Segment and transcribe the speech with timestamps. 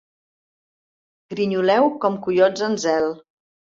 [1.33, 3.11] Grinyoleu com coiots en zel.